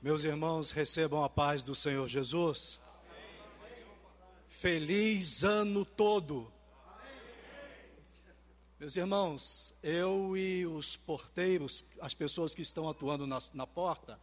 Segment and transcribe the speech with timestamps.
[0.00, 2.80] Meus irmãos, recebam a paz do Senhor Jesus.
[4.48, 6.52] Feliz ano todo.
[8.78, 14.20] Meus irmãos, eu e os porteiros, as pessoas que estão atuando na, na porta,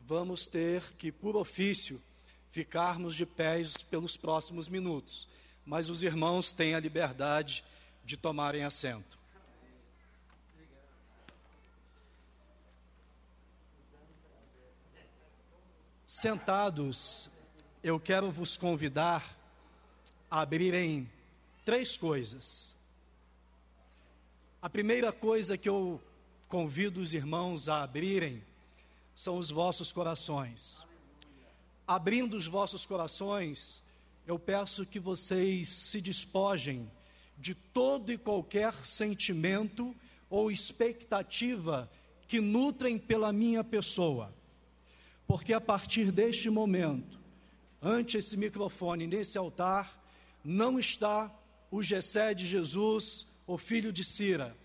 [0.00, 1.98] vamos ter que, por ofício,
[2.50, 5.26] ficarmos de pés pelos próximos minutos.
[5.64, 7.64] Mas os irmãos têm a liberdade
[8.04, 9.18] de tomarem assento.
[16.18, 17.28] Sentados,
[17.82, 19.36] eu quero vos convidar
[20.30, 21.06] a abrirem
[21.62, 22.74] três coisas.
[24.62, 26.00] A primeira coisa que eu
[26.48, 28.42] convido os irmãos a abrirem
[29.14, 30.82] são os vossos corações.
[31.86, 33.82] Abrindo os vossos corações,
[34.26, 36.90] eu peço que vocês se despojem
[37.36, 39.94] de todo e qualquer sentimento
[40.30, 41.90] ou expectativa
[42.26, 44.34] que nutrem pela minha pessoa
[45.26, 47.18] porque a partir deste momento,
[47.82, 50.02] ante esse microfone, nesse altar,
[50.44, 51.34] não está
[51.70, 54.56] o Gessé de Jesus, o filho de Cira.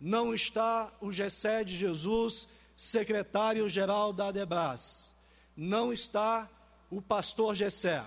[0.00, 5.14] Não está o Gessé de Jesus, secretário-geral da Adebras.
[5.56, 6.48] Não está
[6.90, 8.04] o pastor Gessé.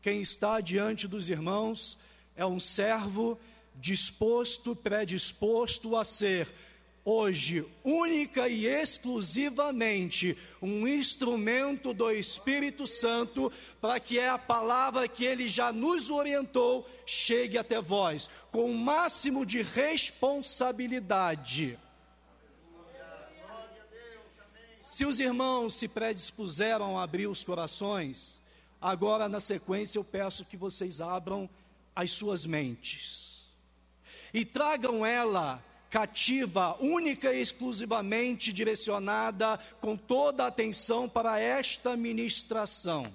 [0.00, 1.98] Quem está diante dos irmãos
[2.34, 3.38] é um servo
[3.76, 6.52] disposto, predisposto a ser
[7.04, 13.50] hoje, única e exclusivamente, um instrumento do Espírito Santo
[13.80, 18.74] para que é a palavra que ele já nos orientou chegue até vós, com o
[18.74, 21.78] máximo de responsabilidade.
[24.80, 28.40] Se os irmãos se predispuseram a abrir os corações,
[28.80, 31.48] agora na sequência eu peço que vocês abram
[31.94, 33.32] as suas mentes
[34.34, 43.12] e tragam ela cativa, única e exclusivamente direcionada com toda a atenção para esta ministração.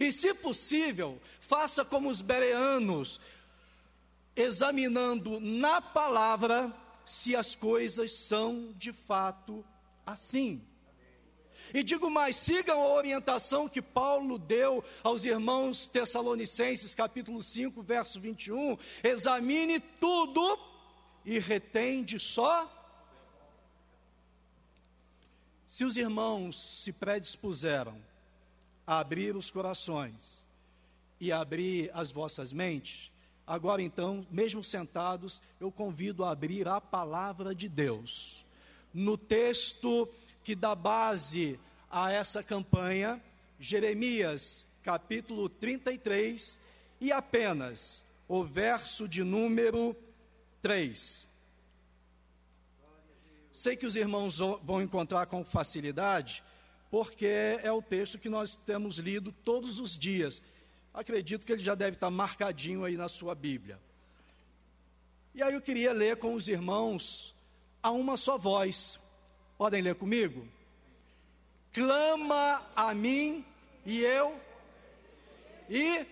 [0.00, 3.20] E, se possível, faça como os bereanos,
[4.34, 9.64] examinando na palavra se as coisas são de fato
[10.04, 10.60] assim.
[11.72, 18.18] E digo mais, sigam a orientação que Paulo deu aos irmãos Tessalonicenses, capítulo 5, verso
[18.18, 18.76] 21.
[19.04, 20.77] Examine tudo
[21.24, 22.74] e retende só.
[25.66, 28.00] Se os irmãos se predispuseram
[28.86, 30.46] a abrir os corações
[31.20, 33.10] e abrir as vossas mentes,
[33.46, 38.44] agora então, mesmo sentados, eu convido a abrir a palavra de Deus.
[38.94, 40.08] No texto
[40.42, 43.22] que dá base a essa campanha,
[43.60, 46.58] Jeremias capítulo 33,
[46.98, 49.94] e apenas o verso de número
[50.62, 51.26] 3.
[53.52, 56.42] Sei que os irmãos vão encontrar com facilidade,
[56.90, 60.40] porque é o texto que nós temos lido todos os dias.
[60.94, 63.80] Acredito que ele já deve estar marcadinho aí na sua Bíblia.
[65.34, 67.34] E aí eu queria ler com os irmãos
[67.82, 68.98] a uma só voz.
[69.56, 70.46] Podem ler comigo?
[71.72, 73.44] Clama a mim
[73.84, 74.40] e eu
[75.68, 76.06] e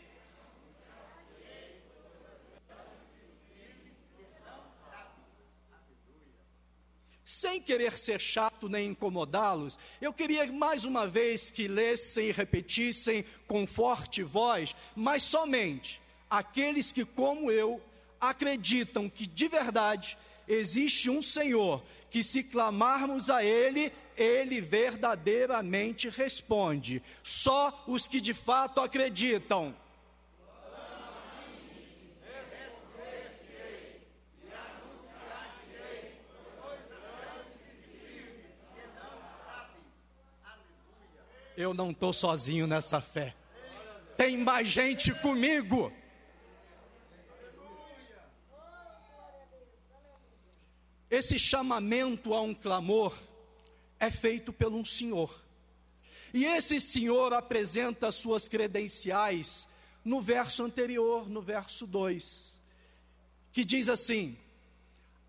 [7.41, 13.27] sem querer ser chato nem incomodá-los, eu queria mais uma vez que lessem e repetissem
[13.47, 17.81] com forte voz, mas somente aqueles que, como eu,
[18.19, 20.17] acreditam que de verdade
[20.49, 27.03] existe um Senhor, que se clamarmos a Ele, Ele verdadeiramente responde.
[27.23, 29.77] Só os que de fato acreditam.
[41.57, 43.35] Eu não estou sozinho nessa fé.
[44.17, 45.93] Tem mais gente comigo.
[51.11, 53.17] Esse chamamento a um clamor
[53.99, 55.45] é feito pelo um senhor.
[56.35, 59.69] E esse senhor apresenta suas credenciais
[60.05, 62.61] no verso anterior, no verso 2,
[63.53, 64.37] que diz assim: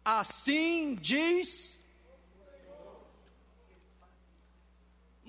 [0.03, 1.76] Assim diz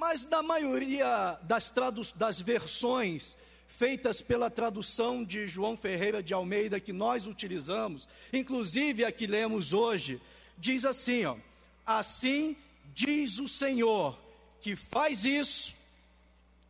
[0.08, 1.70] Mas na maioria das,
[2.14, 9.12] das versões feitas pela tradução de João Ferreira de Almeida que nós utilizamos, inclusive a
[9.12, 10.18] que lemos hoje,
[10.56, 11.36] diz assim, ó:
[11.84, 12.56] Assim
[12.94, 14.18] diz o Senhor,
[14.62, 15.76] que faz isso,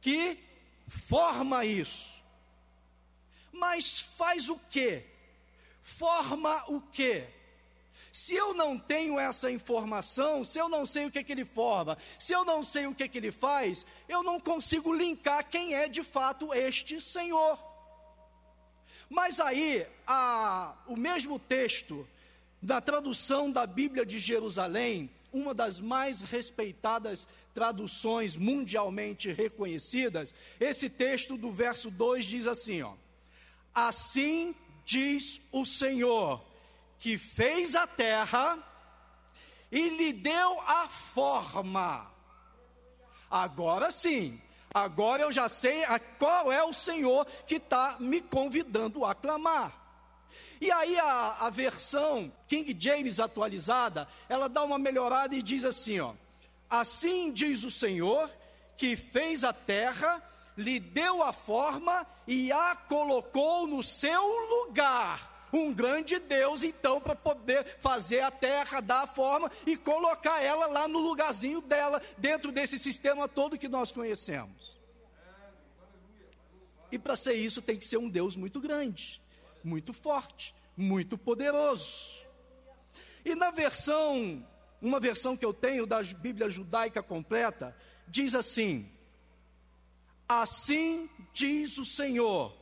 [0.00, 0.36] que
[0.88, 2.20] forma isso.
[3.52, 5.04] Mas faz o quê?
[5.80, 7.28] Forma o quê?
[8.12, 11.96] Se eu não tenho essa informação, se eu não sei o que, que ele forma,
[12.18, 15.88] se eu não sei o que, que ele faz, eu não consigo linkar quem é
[15.88, 17.58] de fato este Senhor.
[19.08, 22.06] Mas aí, a, o mesmo texto,
[22.60, 31.36] da tradução da Bíblia de Jerusalém, uma das mais respeitadas traduções mundialmente reconhecidas, esse texto
[31.36, 32.94] do verso 2 diz assim, ó:
[33.74, 36.44] Assim diz o Senhor,
[36.98, 38.58] que fez a terra
[39.70, 42.10] e lhe deu a forma.
[43.30, 44.40] Agora sim,
[44.72, 45.84] agora eu já sei
[46.18, 49.74] qual é o Senhor que está me convidando a clamar.
[50.60, 56.00] E aí a, a versão King James atualizada, ela dá uma melhorada e diz assim,
[56.00, 56.14] ó:
[56.68, 58.30] Assim diz o Senhor
[58.76, 60.22] que fez a terra,
[60.56, 67.14] lhe deu a forma e a colocou no seu lugar um grande Deus, então, para
[67.14, 72.78] poder fazer a terra, dar forma e colocar ela lá no lugarzinho dela, dentro desse
[72.78, 74.78] sistema todo que nós conhecemos.
[76.90, 79.20] E para ser isso, tem que ser um Deus muito grande,
[79.62, 82.24] muito forte, muito poderoso.
[83.24, 84.46] E na versão,
[84.80, 88.90] uma versão que eu tenho da Bíblia judaica completa, diz assim:
[90.28, 92.56] Assim diz o Senhor,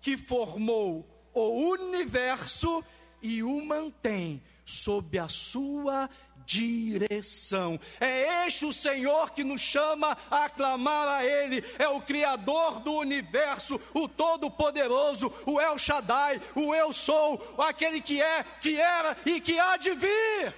[0.00, 2.84] que formou o universo
[3.20, 6.08] e o mantém sob a sua
[6.46, 7.78] direção.
[8.00, 11.64] É este o Senhor que nos chama a clamar a Ele.
[11.78, 18.20] É o Criador do universo, o Todo-Poderoso, o El Shaddai, o Eu Sou, aquele que
[18.20, 20.54] é, que era e que há de vir.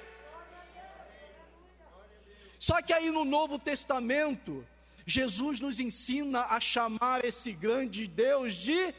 [2.58, 4.66] Só que aí no Novo Testamento,
[5.06, 8.92] Jesus nos ensina a chamar esse grande Deus de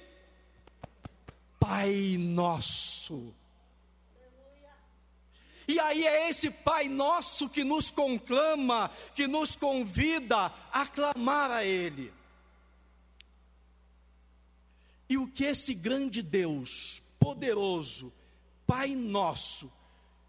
[1.59, 3.33] Pai Nosso.
[5.67, 11.65] E aí é esse Pai Nosso que nos conclama, que nos convida a clamar a
[11.65, 12.13] Ele.
[15.09, 18.13] E o que esse grande Deus, poderoso,
[18.65, 19.71] Pai Nosso,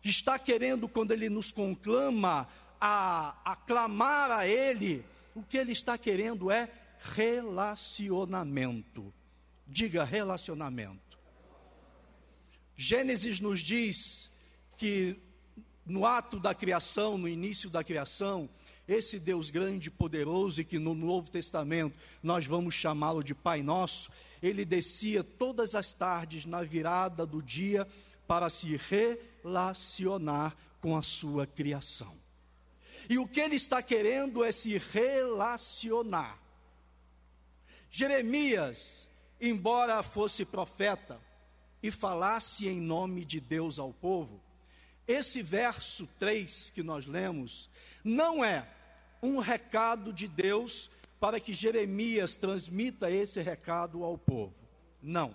[0.03, 2.49] está querendo quando Ele nos conclama
[2.81, 5.05] a, a clamar a Ele,
[5.35, 6.69] o que Ele está querendo é
[7.15, 9.13] relacionamento.
[9.67, 11.08] Diga relacionamento.
[12.81, 14.31] Gênesis nos diz
[14.77, 15.17] que
[15.85, 18.49] no ato da criação, no início da criação,
[18.87, 24.13] esse Deus grande poderoso, e que no Novo Testamento nós vamos chamá-lo de Pai Nosso,
[24.41, 27.85] ele descia todas as tardes na virada do dia
[28.29, 28.81] para se
[29.43, 32.17] relacionar com a sua criação.
[33.11, 36.39] E o que ele está querendo é se relacionar.
[37.91, 39.09] Jeremias,
[39.41, 41.21] embora fosse profeta,
[41.83, 44.41] e falasse em nome de Deus ao povo.
[45.07, 47.71] Esse verso 3 que nós lemos
[48.05, 48.69] não é
[49.23, 54.55] um recado de Deus para que Jeremias transmita esse recado ao povo.
[55.03, 55.35] Não.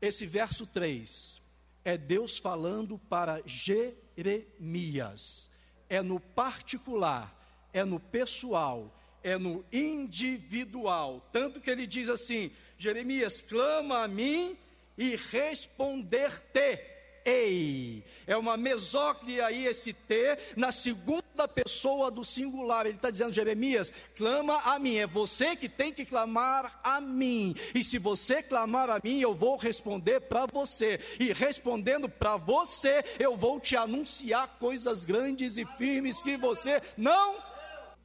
[0.00, 1.40] Esse verso 3
[1.84, 5.50] é Deus falando para Jeremias.
[5.88, 7.34] É no particular,
[7.72, 11.28] é no pessoal, é no individual.
[11.32, 12.50] Tanto que ele diz assim:
[12.80, 14.56] Jeremias, clama a mim
[14.96, 16.80] e responder-te.
[17.22, 22.86] Ei, é uma mesóclise aí esse T, na segunda pessoa do singular.
[22.86, 24.96] Ele está dizendo, Jeremias, clama a mim.
[24.96, 27.54] É você que tem que clamar a mim.
[27.74, 30.98] E se você clamar a mim, eu vou responder para você.
[31.20, 37.36] E respondendo para você, eu vou te anunciar coisas grandes e firmes que você não.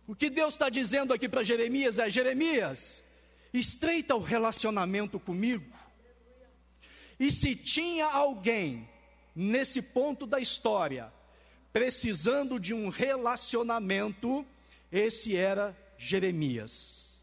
[0.06, 3.05] O que Deus está dizendo aqui para Jeremias é: Jeremias,
[3.60, 5.66] estreita o relacionamento comigo.
[7.20, 8.88] E se tinha alguém
[9.36, 11.12] nesse ponto da história
[11.72, 14.46] precisando de um relacionamento,
[14.92, 17.20] esse era Jeremias.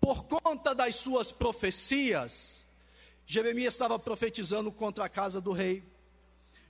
[0.00, 2.64] Por conta das suas profecias,
[3.26, 5.82] Jeremias estava profetizando contra a casa do rei,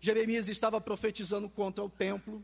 [0.01, 2.43] Jeremias estava profetizando contra o templo,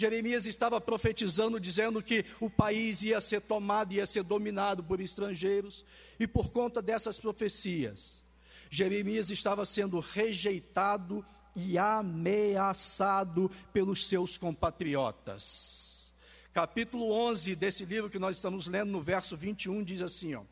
[0.00, 5.84] Jeremias estava profetizando, dizendo que o país ia ser tomado, ia ser dominado por estrangeiros,
[6.18, 8.24] e por conta dessas profecias,
[8.70, 11.22] Jeremias estava sendo rejeitado
[11.54, 16.14] e ameaçado pelos seus compatriotas.
[16.50, 20.44] Capítulo 11 desse livro que nós estamos lendo, no verso 21, diz assim: ó,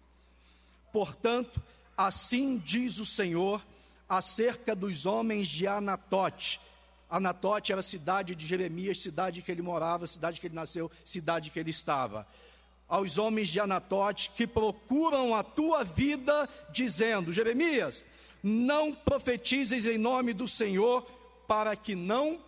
[0.93, 1.59] Portanto,
[1.97, 3.64] assim diz o Senhor
[4.07, 6.61] acerca dos homens de Anatote,
[7.08, 11.50] Anatote era a cidade de Jeremias, cidade que ele morava, cidade que ele nasceu, cidade
[11.50, 12.26] que ele estava.
[12.86, 18.04] Aos homens de Anatote que procuram a tua vida, dizendo: Jeremias,
[18.42, 21.02] Não profetizes em nome do Senhor,
[21.46, 22.38] para que não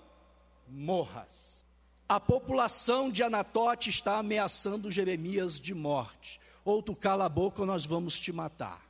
[0.69, 1.65] morras.
[2.09, 6.41] A população de Anatote está ameaçando Jeremias de morte.
[6.65, 8.90] Ou tu cala a boca ou nós vamos te matar.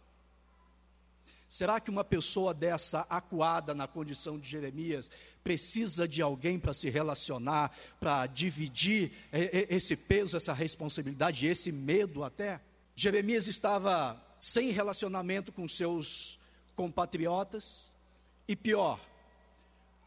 [1.50, 5.11] Será que uma pessoa dessa, acuada na condição de Jeremias,
[5.42, 12.61] precisa de alguém para se relacionar, para dividir esse peso, essa responsabilidade, esse medo até?
[12.95, 16.38] Jeremias estava sem relacionamento com seus
[16.76, 17.92] compatriotas
[18.47, 19.00] e pior,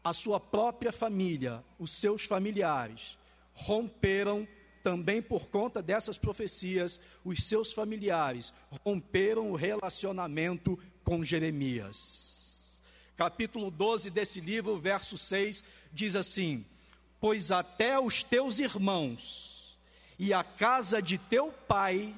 [0.02, 3.18] a sua própria família, os seus familiares,
[3.52, 4.48] romperam
[4.82, 12.82] também por conta dessas profecias, os seus familiares romperam o relacionamento com Jeremias.
[13.16, 16.64] Capítulo 12 desse livro, verso 6, diz assim:
[17.20, 19.78] Pois até os teus irmãos
[20.18, 22.12] e a casa de teu pai,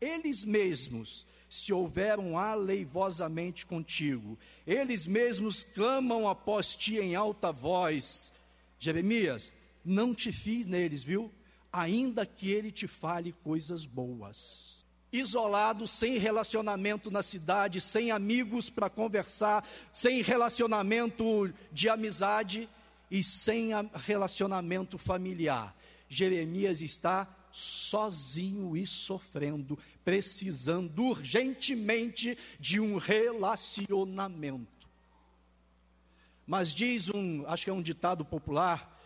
[0.00, 8.32] eles mesmos se houveram aleivosamente contigo, eles mesmos clamam após ti em alta voz.
[8.78, 9.50] Jeremias,
[9.84, 11.32] não te fiz neles, viu?
[11.72, 14.79] Ainda que ele te fale coisas boas
[15.12, 22.68] isolado, sem relacionamento na cidade, sem amigos para conversar, sem relacionamento de amizade
[23.10, 25.76] e sem relacionamento familiar.
[26.08, 34.88] Jeremias está sozinho e sofrendo, precisando urgentemente de um relacionamento.
[36.46, 38.98] Mas diz um, acho que é um ditado popular,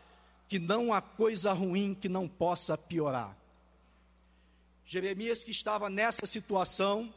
[0.48, 3.36] que não há coisa ruim que não possa piorar.
[4.86, 7.12] Jeremias que estava nessa situação,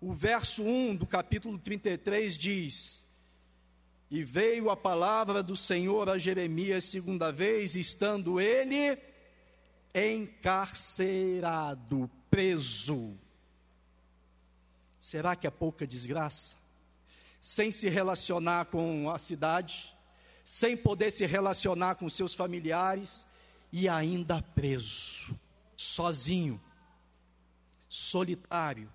[0.00, 3.02] o verso 1 do capítulo 33 diz:
[4.10, 8.98] E veio a palavra do Senhor a Jeremias segunda vez, estando ele
[9.94, 10.90] encarcerado,
[12.30, 13.14] preso.
[14.98, 16.56] Será que é pouca desgraça?
[17.40, 19.96] Sem se relacionar com a cidade,
[20.44, 23.24] sem poder se relacionar com seus familiares
[23.72, 25.34] e ainda preso,
[25.74, 26.60] sozinho
[27.90, 28.88] solitário,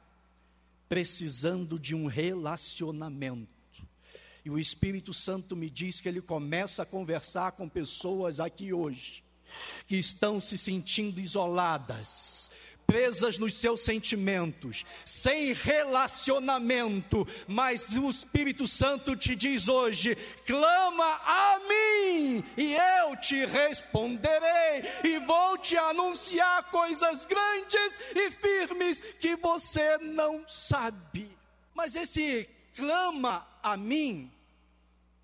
[0.87, 3.53] precisando de um relacionamento.
[4.45, 9.23] E o Espírito Santo me diz que ele começa a conversar com pessoas aqui hoje
[9.87, 12.49] que estão se sentindo isoladas,
[12.85, 20.15] presas nos seus sentimentos, sem relacionamento, mas o Espírito Santo te diz hoje:
[20.45, 28.99] clama a mim, e eu te responderei, e vou te anunciar coisas grandes e firmes
[29.19, 31.29] que você não sabe.
[31.73, 34.31] Mas esse clama a mim,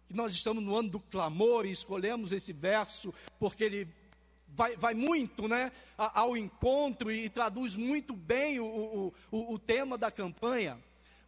[0.10, 3.88] nós estamos no ano do clamor e escolhemos esse verso porque ele
[4.56, 10.12] vai, vai muito né, ao encontro e traduz muito bem o, o, o tema da
[10.12, 10.78] campanha.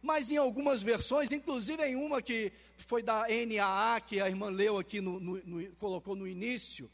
[0.02, 4.78] Mas em algumas versões, inclusive em uma que foi da NAA, que a irmã leu
[4.78, 6.90] aqui, no, no, no, colocou no início,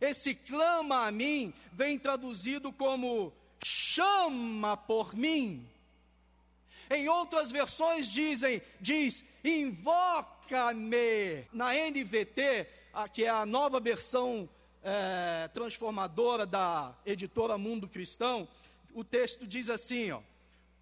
[0.00, 5.66] esse clama a mim vem traduzido como chama por mim.
[6.90, 11.44] Em outras versões dizem, diz, invoca-me.
[11.52, 12.66] Na NVT,
[13.12, 14.48] que é a nova versão
[14.86, 18.46] é, transformadora da editora Mundo Cristão,
[18.94, 20.20] o texto diz assim: ó,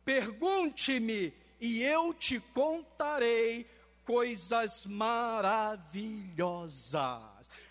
[0.04, 3.66] pergunte-me e eu te contarei
[4.04, 7.22] coisas maravilhosas.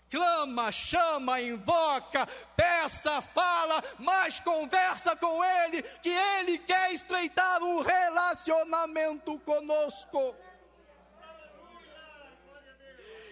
[0.09, 2.25] Clama, chama, invoca,
[2.55, 10.35] peça, fala, mas conversa com Ele, que Ele quer estreitar um relacionamento conosco.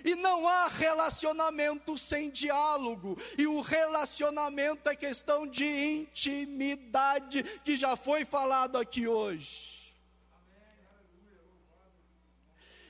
[0.03, 3.17] E não há relacionamento sem diálogo.
[3.37, 9.81] E o relacionamento é questão de intimidade, que já foi falado aqui hoje.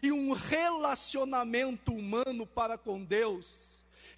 [0.04, 3.60] E um relacionamento humano para com Deus,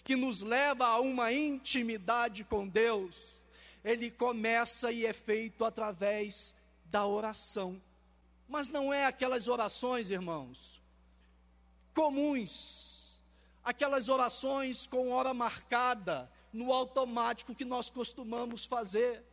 [0.03, 3.43] que nos leva a uma intimidade com Deus,
[3.83, 7.81] ele começa e é feito através da oração.
[8.47, 10.72] Mas não é aquelas orações, irmãos,
[11.93, 13.21] comuns,
[13.63, 19.23] aquelas orações com hora marcada, no automático que nós costumamos fazer.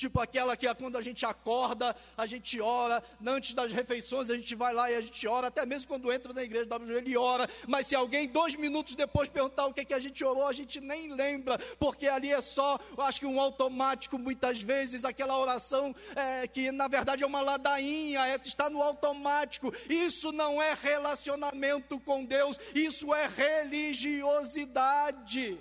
[0.00, 4.34] Tipo aquela que é quando a gente acorda, a gente ora, antes das refeições a
[4.34, 7.22] gente vai lá e a gente ora, até mesmo quando entra na igreja, dobra o
[7.22, 7.46] ora.
[7.68, 10.80] Mas se alguém dois minutos depois perguntar o que, que a gente orou, a gente
[10.80, 16.48] nem lembra, porque ali é só, acho que um automático muitas vezes, aquela oração é,
[16.48, 19.70] que na verdade é uma ladainha, é, está no automático.
[19.86, 25.60] Isso não é relacionamento com Deus, isso é religiosidade.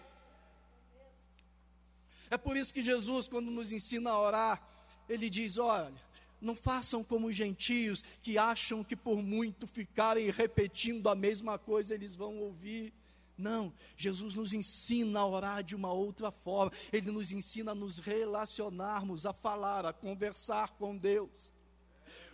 [2.29, 4.61] É por isso que Jesus, quando nos ensina a orar,
[5.07, 5.93] ele diz: olha,
[6.41, 11.93] não façam como os gentios que acham que por muito ficarem repetindo a mesma coisa
[11.93, 12.93] eles vão ouvir.
[13.37, 17.97] Não, Jesus nos ensina a orar de uma outra forma, Ele nos ensina a nos
[17.97, 21.53] relacionarmos, a falar, a conversar com Deus.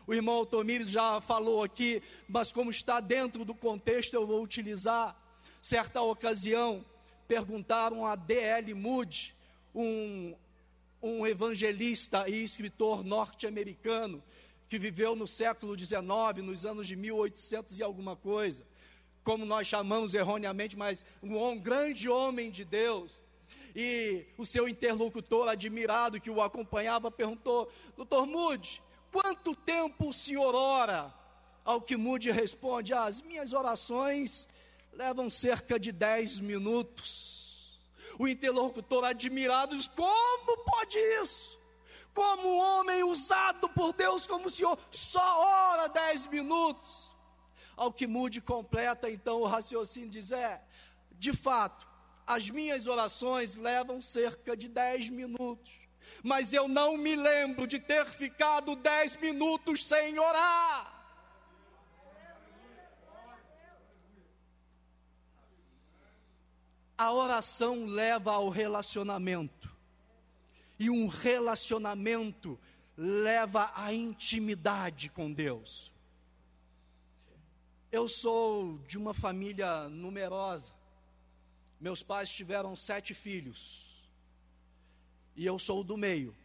[0.08, 5.16] O irmão Tomires já falou aqui, mas como está dentro do contexto, eu vou utilizar.
[5.62, 6.84] Certa ocasião,
[7.28, 8.74] perguntaram a D.L.
[8.74, 9.35] Moody,
[9.76, 10.36] um,
[11.04, 14.24] um evangelista e escritor norte-americano,
[14.70, 16.02] que viveu no século XIX,
[16.44, 18.66] nos anos de 1800 e alguma coisa
[19.26, 23.20] como nós chamamos erroneamente, mas um grande homem de Deus.
[23.76, 30.54] E o seu interlocutor, admirado que o acompanhava, perguntou: Doutor Mude, quanto tempo o senhor
[30.54, 31.12] ora?
[31.66, 34.48] Ao que Mude responde: ah, As minhas orações
[34.94, 37.35] levam cerca de 10 minutos.
[38.18, 41.60] O interlocutor, admirado, diz: Como pode isso?
[42.14, 47.16] Como um homem usado por Deus como o senhor só ora 10 minutos?
[47.76, 50.62] ao que mude completa então o raciocínio diz: é,
[51.12, 51.88] de fato,
[52.26, 55.72] as minhas orações levam cerca de 10 minutos,
[56.24, 60.95] mas eu não me lembro de ter ficado 10 minutos sem orar.
[66.98, 69.70] A oração leva ao relacionamento,
[70.80, 72.60] e um relacionamento
[72.98, 75.94] leva à intimidade com Deus.
[77.92, 80.74] Eu sou de uma família numerosa.
[81.80, 83.94] Meus pais tiveram sete filhos.
[85.36, 86.36] E eu sou do meio.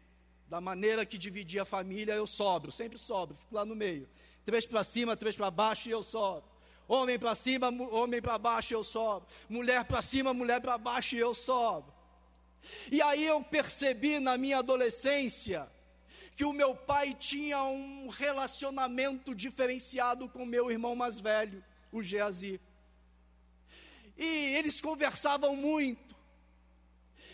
[0.49, 4.09] Da maneira que dividi a família, eu sobro, sempre sobro, fico lá no meio.
[4.45, 6.49] Três para cima, três para baixo e eu sobro.
[6.91, 9.29] Homem para cima, homem para baixo eu sobro.
[9.49, 11.95] Mulher para cima, mulher para baixo eu sobro.
[12.91, 15.71] E aí eu percebi na minha adolescência
[16.35, 22.61] que o meu pai tinha um relacionamento diferenciado com meu irmão mais velho, o Geazi.
[24.19, 26.17] E eles conversavam muito.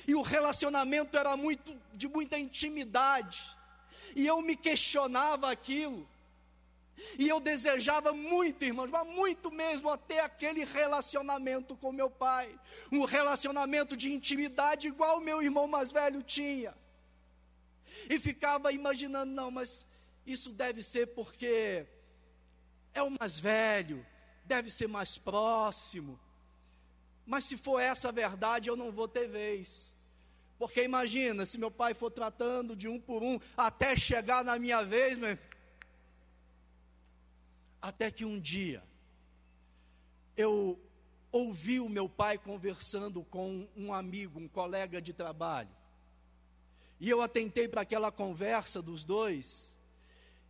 [0.07, 3.43] E o relacionamento era muito de muita intimidade.
[4.15, 6.07] E eu me questionava aquilo.
[7.19, 12.59] E eu desejava muito, irmãos, mas muito mesmo, até aquele relacionamento com meu pai.
[12.91, 16.75] Um relacionamento de intimidade igual o meu irmão mais velho tinha
[18.09, 19.87] e ficava imaginando, não, mas
[20.27, 21.87] isso deve ser porque
[22.95, 24.05] é o mais velho,
[24.45, 26.19] deve ser mais próximo.
[27.25, 29.95] Mas se for essa a verdade, eu não vou ter vez.
[30.59, 34.83] Porque imagina, se meu pai for tratando de um por um, até chegar na minha
[34.83, 35.37] vez, meu...
[37.87, 38.83] até que um dia
[40.37, 40.77] eu
[41.31, 45.71] ouvi o meu pai conversando com um amigo, um colega de trabalho.
[46.99, 49.79] E eu atentei para aquela conversa dos dois.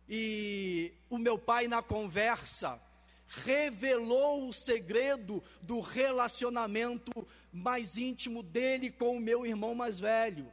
[0.09, 2.81] E o meu pai, na conversa,
[3.27, 7.11] revelou o segredo do relacionamento
[7.53, 10.51] mais íntimo dele com o meu irmão mais velho.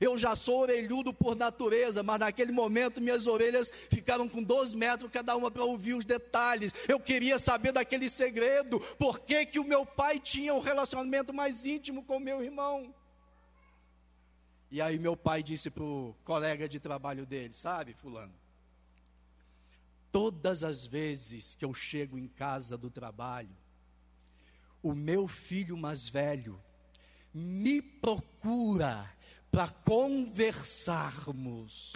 [0.00, 5.10] Eu já sou orelhudo por natureza, mas naquele momento minhas orelhas ficaram com 12 metros
[5.10, 6.72] cada uma para ouvir os detalhes.
[6.88, 11.64] Eu queria saber daquele segredo, por que, que o meu pai tinha um relacionamento mais
[11.64, 12.94] íntimo com meu irmão.
[14.70, 18.34] E aí meu pai disse para o colega de trabalho dele, sabe, fulano?
[20.10, 23.56] Todas as vezes que eu chego em casa do trabalho,
[24.82, 26.60] o meu filho mais velho
[27.32, 29.10] me procura
[29.54, 31.92] para conversarmos.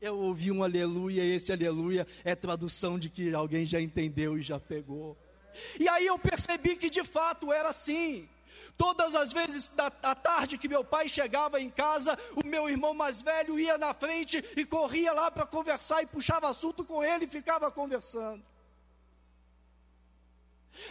[0.00, 4.42] Eu ouvi um aleluia, e esse aleluia é tradução de que alguém já entendeu e
[4.42, 5.16] já pegou.
[5.78, 8.28] E aí eu percebi que de fato era assim.
[8.76, 13.22] Todas as vezes da tarde que meu pai chegava em casa, o meu irmão mais
[13.22, 17.28] velho ia na frente e corria lá para conversar e puxava assunto com ele e
[17.28, 18.42] ficava conversando.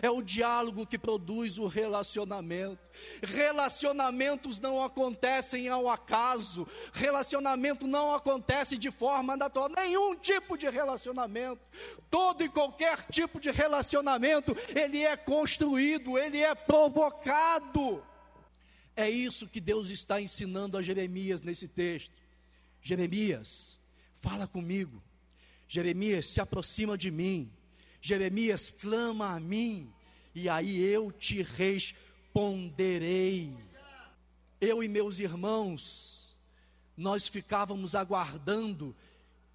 [0.02, 2.80] É o diálogo que produz o relacionamento.
[3.24, 6.68] Relacionamentos não acontecem ao acaso.
[6.94, 9.70] Relacionamento não acontece de forma natural.
[9.70, 11.62] Nenhum tipo de relacionamento.
[12.10, 18.04] Todo e qualquer tipo de relacionamento, ele é construído, ele é provocado.
[18.96, 22.12] É isso que Deus está ensinando a Jeremias nesse texto.
[22.82, 23.78] Jeremias,
[24.16, 25.04] fala comigo.
[25.68, 27.52] Jeremias, se aproxima de mim.
[28.08, 29.94] Jeremias clama a mim,
[30.34, 33.54] e aí eu te responderei.
[34.62, 36.34] Eu e meus irmãos,
[36.96, 38.96] nós ficávamos aguardando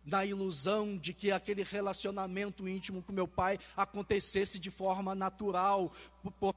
[0.05, 5.91] na ilusão de que aquele relacionamento íntimo com meu pai acontecesse de forma natural,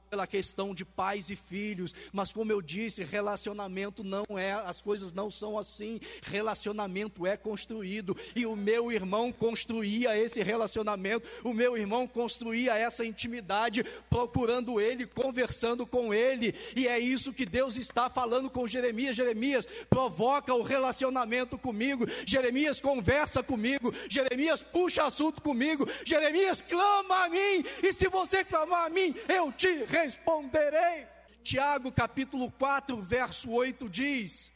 [0.08, 5.12] pela questão de pais e filhos, mas como eu disse, relacionamento não é, as coisas
[5.12, 6.00] não são assim.
[6.22, 13.04] Relacionamento é construído e o meu irmão construía esse relacionamento, o meu irmão construía essa
[13.04, 19.16] intimidade, procurando ele, conversando com ele, e é isso que Deus está falando com Jeremias.
[19.16, 27.28] Jeremias provoca o relacionamento comigo, Jeremias conversa comigo, Jeremias puxa assunto comigo, Jeremias clama a
[27.28, 31.06] mim, e se você clamar a mim, eu te responderei.
[31.42, 34.50] Tiago capítulo 4, verso 8 diz: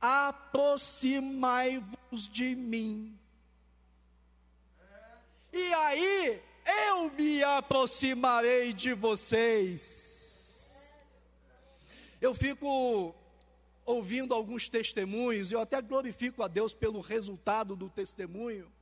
[0.00, 3.18] Aproximai-vos de mim.
[5.52, 6.40] E aí
[6.88, 10.72] eu me aproximarei de vocês.
[12.20, 13.14] Eu fico
[13.84, 18.72] ouvindo alguns testemunhos, eu até glorifico a Deus pelo resultado do testemunho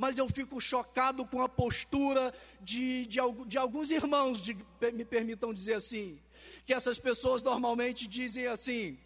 [0.00, 4.56] mas eu fico chocado com a postura de, de, de alguns irmãos, de,
[4.94, 6.18] me permitam dizer assim,
[6.64, 8.98] que essas pessoas normalmente dizem assim: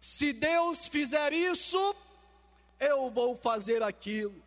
[0.00, 1.94] se Deus fizer isso,
[2.80, 4.42] eu vou fazer aquilo.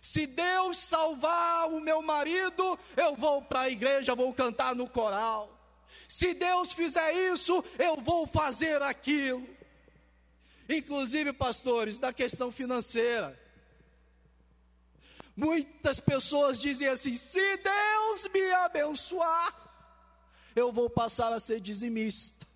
[0.00, 5.54] Se Deus salvar o meu marido, eu vou para a igreja, vou cantar no coral.
[6.08, 9.46] Se Deus fizer isso, eu vou fazer aquilo.
[10.70, 13.41] Inclusive, pastores, da questão financeira.
[15.42, 19.52] Muitas pessoas dizem assim: se Deus me abençoar,
[20.54, 22.46] eu vou passar a ser dizimista.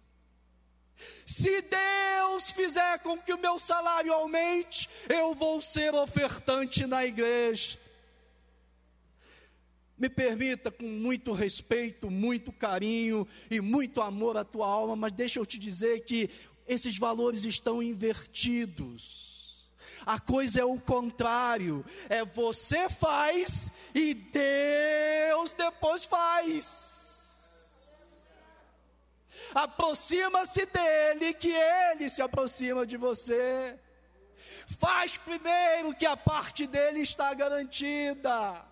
[1.26, 7.76] Se Deus fizer com que o meu salário aumente, eu vou ser ofertante na igreja.
[9.98, 15.40] Me permita, com muito respeito, muito carinho e muito amor à tua alma, mas deixa
[15.40, 16.30] eu te dizer que
[16.68, 19.35] esses valores estão invertidos.
[20.06, 21.84] A coisa é o contrário.
[22.08, 26.94] É você faz e Deus depois faz.
[29.52, 33.76] Aproxima-se dele, que ele se aproxima de você.
[34.78, 38.64] Faz primeiro que a parte dele está garantida.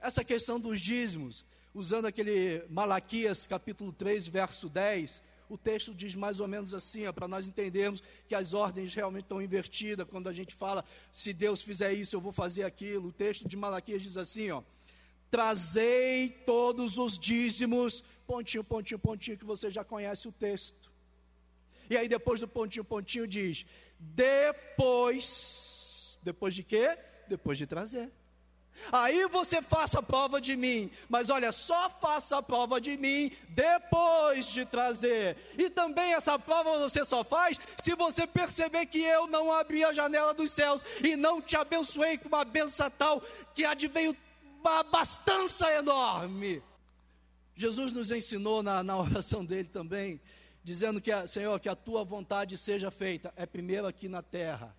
[0.00, 5.22] Essa questão dos dízimos, usando aquele Malaquias capítulo 3, verso 10,
[5.54, 9.42] o texto diz mais ou menos assim, para nós entendermos que as ordens realmente estão
[9.42, 10.06] invertidas.
[10.08, 13.08] Quando a gente fala, se Deus fizer isso, eu vou fazer aquilo.
[13.08, 14.62] O texto de Malaquias diz assim: ó,
[15.30, 20.90] trazei todos os dízimos, pontinho, pontinho, pontinho, que você já conhece o texto.
[21.90, 23.66] E aí depois do pontinho, pontinho diz:
[23.98, 26.96] depois, depois de quê?
[27.28, 28.10] Depois de trazer.
[28.90, 33.30] Aí você faça a prova de mim, mas olha, só faça a prova de mim
[33.48, 35.36] depois de trazer.
[35.56, 39.92] E também essa prova você só faz se você perceber que eu não abri a
[39.92, 43.22] janela dos céus e não te abençoei com uma benção tal
[43.54, 44.16] que adveio
[44.60, 46.62] uma abastança enorme.
[47.54, 50.20] Jesus nos ensinou na, na oração dele também,
[50.64, 53.32] dizendo que, Senhor, que a tua vontade seja feita.
[53.36, 54.74] É primeiro aqui na terra,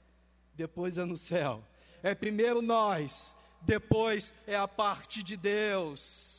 [0.56, 1.64] depois é no céu.
[2.02, 6.32] É primeiro nós depois é a parte de Deus.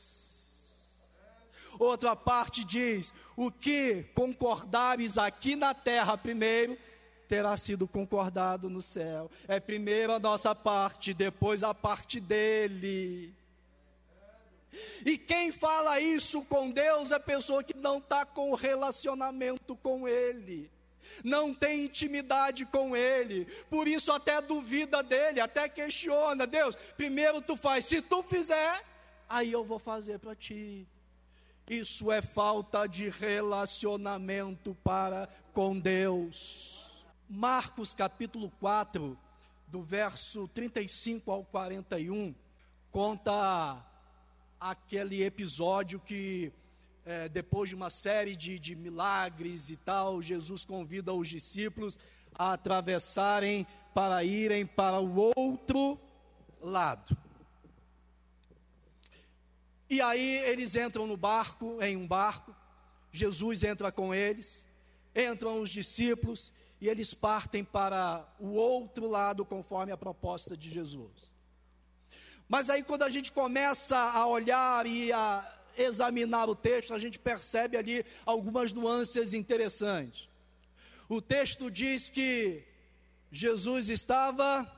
[1.79, 6.79] Outra parte diz: o que concordares aqui na terra primeiro,
[7.29, 9.31] terá sido concordado no céu.
[9.49, 13.35] É primeiro a nossa parte, depois a parte dele.
[15.07, 20.71] E quem fala isso com Deus é pessoa que não está com relacionamento com Ele
[21.23, 27.57] não tem intimidade com Ele, por isso até duvida dele, até questiona: Deus, primeiro tu
[27.57, 28.83] faz, se tu fizer,
[29.29, 30.87] aí eu vou fazer para ti.
[31.69, 37.05] Isso é falta de relacionamento para com Deus.
[37.29, 39.19] Marcos capítulo 4,
[39.67, 42.35] do verso 35 ao 41,
[42.90, 43.83] conta
[44.61, 46.53] aquele episódio que
[47.05, 51.99] é, depois de uma série de, de milagres e tal, Jesus convida os discípulos
[52.35, 56.01] a atravessarem para irem para o outro
[56.61, 57.17] lado.
[59.88, 62.55] E aí eles entram no barco, em um barco,
[63.12, 64.67] Jesus entra com eles,
[65.14, 71.33] entram os discípulos e eles partem para o outro lado conforme a proposta de Jesus.
[72.49, 77.19] Mas aí quando a gente começa a olhar e a examinar o texto, a gente
[77.19, 80.29] percebe ali algumas nuances interessantes.
[81.09, 82.63] O texto diz que
[83.31, 84.71] Jesus estava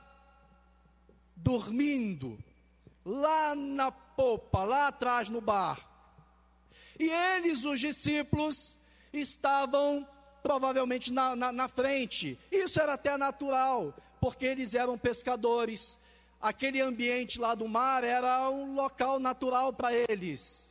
[1.36, 2.38] dormindo
[3.04, 5.86] lá na popa, lá atrás no barco.
[6.98, 8.76] E eles, os discípulos,
[9.12, 10.06] estavam
[10.42, 12.38] provavelmente na, na, na frente.
[12.50, 15.98] Isso era até natural, porque eles eram pescadores.
[16.40, 20.65] Aquele ambiente lá do mar era um local natural para eles.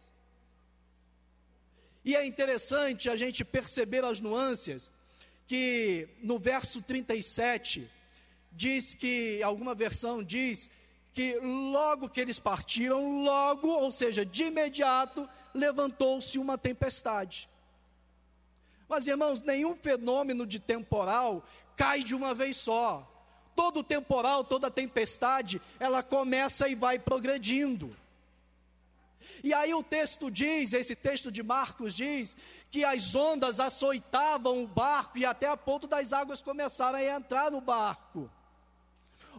[2.05, 4.91] E é interessante a gente perceber as nuances,
[5.47, 7.89] que no verso 37,
[8.51, 10.69] diz que, alguma versão diz,
[11.11, 17.49] que logo que eles partiram, logo, ou seja, de imediato, levantou-se uma tempestade.
[18.87, 21.43] Mas irmãos, nenhum fenômeno de temporal
[21.75, 23.11] cai de uma vez só.
[23.55, 27.95] Todo temporal, toda tempestade, ela começa e vai progredindo.
[29.43, 32.35] E aí o texto diz, esse texto de Marcos diz,
[32.71, 37.51] que as ondas açoitavam o barco e até a ponto das águas começaram a entrar
[37.51, 38.29] no barco.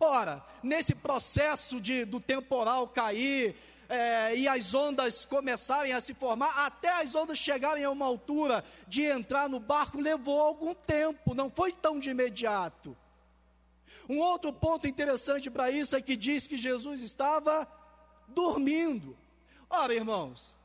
[0.01, 3.57] Ora, nesse processo de, do temporal cair,
[3.88, 8.64] é, e as ondas começarem a se formar, até as ondas chegarem a uma altura
[8.87, 12.96] de entrar no barco, levou algum tempo, não foi tão de imediato.
[14.09, 17.66] Um outro ponto interessante para isso é que diz que Jesus estava
[18.29, 19.16] dormindo.
[19.68, 20.57] Ora, irmãos,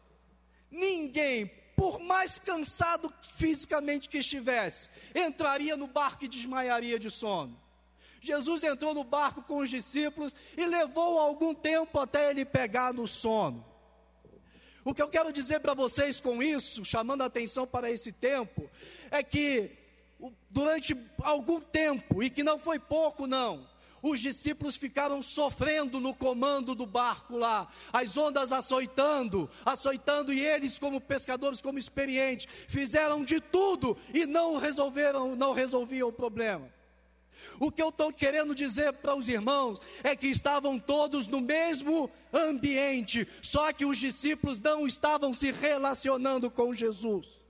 [0.70, 7.60] ninguém, por mais cansado fisicamente que estivesse, entraria no barco e desmaiaria de sono.
[8.22, 13.08] Jesus entrou no barco com os discípulos e levou algum tempo até ele pegar no
[13.08, 13.66] sono.
[14.84, 18.70] O que eu quero dizer para vocês com isso, chamando a atenção para esse tempo,
[19.10, 19.78] é que
[20.50, 23.68] durante algum tempo, e que não foi pouco não,
[24.02, 30.80] os discípulos ficaram sofrendo no comando do barco lá, as ondas açoitando, açoitando, e eles,
[30.80, 36.72] como pescadores, como experientes, fizeram de tudo e não resolveram, não resolviam o problema.
[37.60, 42.10] O que eu estou querendo dizer para os irmãos é que estavam todos no mesmo
[42.34, 47.42] ambiente, só que os discípulos não estavam se relacionando com Jesus.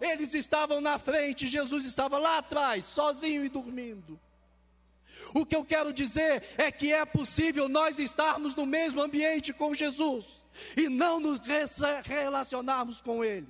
[0.00, 4.18] Eles estavam na frente, Jesus estava lá atrás, sozinho e dormindo.
[5.34, 9.74] O que eu quero dizer é que é possível nós estarmos no mesmo ambiente com
[9.74, 10.42] Jesus
[10.76, 11.40] e não nos
[12.04, 13.48] relacionarmos com Ele.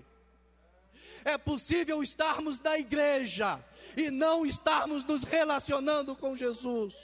[1.25, 3.63] É possível estarmos na igreja
[3.97, 6.95] e não estarmos nos relacionando com Jesus.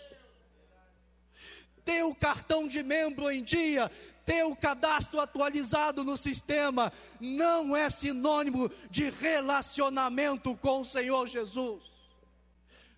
[1.84, 3.90] Ter o cartão de membro em dia,
[4.24, 11.95] ter o cadastro atualizado no sistema, não é sinônimo de relacionamento com o Senhor Jesus.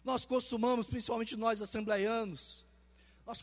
[0.09, 2.65] Nós costumamos, principalmente nós assembleianos,
[3.27, 3.43] nós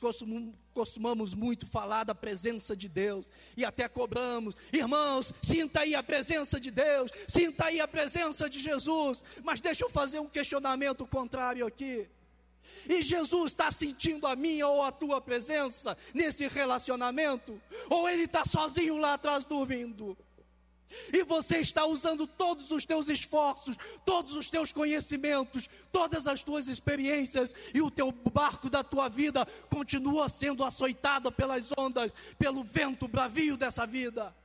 [0.73, 6.60] costumamos muito falar da presença de Deus e até cobramos, irmãos, sinta aí a presença
[6.60, 9.23] de Deus, sinta aí a presença de Jesus.
[9.43, 12.10] Mas deixa eu fazer um questionamento contrário aqui.
[12.89, 17.62] E Jesus está sentindo a minha ou a tua presença nesse relacionamento?
[17.91, 20.17] Ou ele está sozinho lá atrás dormindo?
[21.13, 26.67] E você está usando todos os teus esforços, todos os teus conhecimentos, todas as tuas
[26.67, 33.08] experiências, e o teu barco da tua vida continua sendo açoitado pelas ondas, pelo vento
[33.08, 34.36] bravio dessa vida,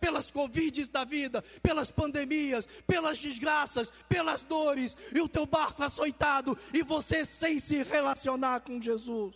[0.00, 6.56] pelas covides da vida, pelas pandemias, pelas desgraças, pelas dores, e o teu barco açoitado,
[6.72, 9.34] e você sem se relacionar com Jesus.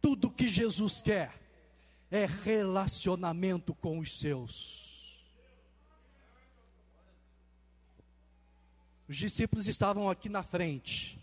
[0.00, 1.32] Tudo que Jesus quer
[2.10, 4.85] é relacionamento com os seus.
[9.08, 11.18] Os discípulos estavam aqui na frente.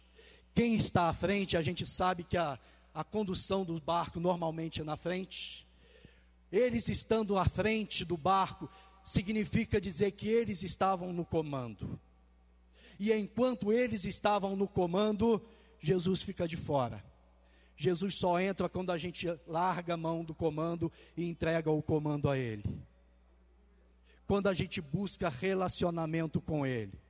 [0.55, 2.57] Quem está à frente, a gente sabe que a,
[2.93, 5.67] a condução do barco normalmente é na frente.
[6.51, 8.69] Eles estando à frente do barco,
[9.03, 11.99] significa dizer que eles estavam no comando.
[12.97, 15.43] E enquanto eles estavam no comando,
[15.81, 17.03] Jesus fica de fora.
[17.75, 22.29] Jesus só entra quando a gente larga a mão do comando e entrega o comando
[22.29, 22.63] a Ele.
[24.25, 27.02] Quando a gente busca relacionamento com Ele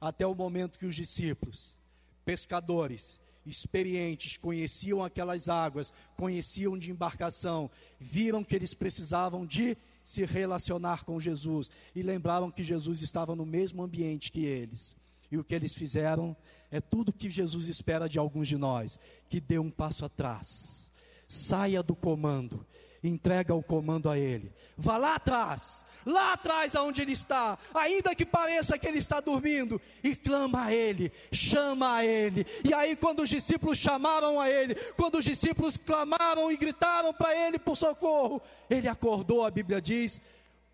[0.00, 1.76] até o momento que os discípulos,
[2.24, 11.04] pescadores, experientes, conheciam aquelas águas, conheciam de embarcação, viram que eles precisavam de se relacionar
[11.04, 14.96] com Jesus e lembravam que Jesus estava no mesmo ambiente que eles.
[15.30, 16.36] E o que eles fizeram
[16.70, 20.92] é tudo que Jesus espera de alguns de nós, que dê um passo atrás,
[21.26, 22.66] saia do comando
[23.02, 24.52] entrega o comando a ele.
[24.76, 29.80] Vá lá atrás, lá atrás aonde ele está, ainda que pareça que ele está dormindo,
[30.02, 32.46] e clama a ele, chama a ele.
[32.64, 37.34] E aí quando os discípulos chamaram a ele, quando os discípulos clamaram e gritaram para
[37.34, 40.20] ele por socorro, ele acordou, a Bíblia diz,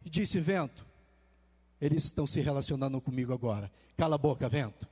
[0.05, 0.85] e disse: "Vento,
[1.81, 3.71] eles estão se relacionando comigo agora.
[3.97, 4.89] Cala a boca, vento.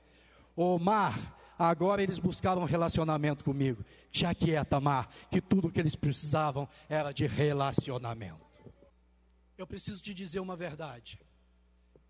[0.54, 1.18] O mar,
[1.64, 3.84] Agora eles buscaram um relacionamento comigo.
[4.10, 8.60] Te aquieta, Mar, que tudo que eles precisavam era de relacionamento.
[9.56, 11.20] Eu preciso te dizer uma verdade.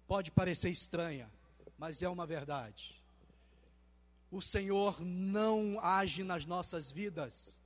[0.09, 1.31] Pode parecer estranha,
[1.77, 2.99] mas é uma verdade.
[4.31, 7.61] O Senhor não age nas nossas vidas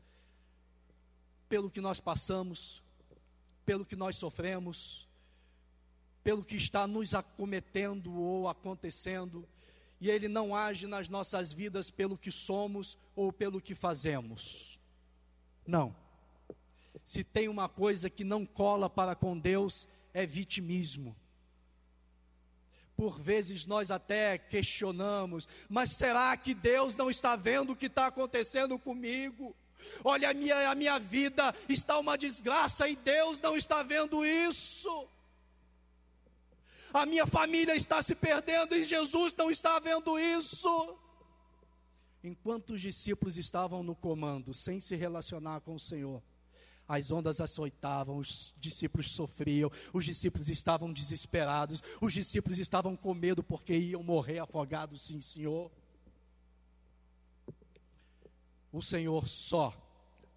[1.49, 2.83] pelo que nós passamos,
[3.65, 5.09] pelo que nós sofremos,
[6.25, 9.49] pelo que está nos acometendo ou acontecendo,
[10.01, 14.81] e Ele não age nas nossas vidas pelo que somos ou pelo que fazemos.
[15.67, 15.95] Não.
[17.05, 21.17] Se tem uma coisa que não cola para com Deus, é vitimismo.
[22.97, 28.07] Por vezes nós até questionamos, mas será que Deus não está vendo o que está
[28.07, 29.55] acontecendo comigo?
[30.03, 35.09] Olha, a minha, a minha vida está uma desgraça e Deus não está vendo isso.
[36.97, 40.97] A minha família está se perdendo e Jesus não está vendo isso.
[42.25, 46.23] Enquanto os discípulos estavam no comando, sem se relacionar com o Senhor,
[46.89, 53.43] as ondas açoitavam, os discípulos sofriam, os discípulos estavam desesperados, os discípulos estavam com medo
[53.43, 55.71] porque iam morrer afogados, sim, Senhor.
[58.73, 59.77] O Senhor só